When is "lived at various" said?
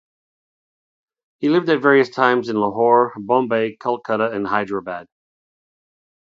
1.49-2.09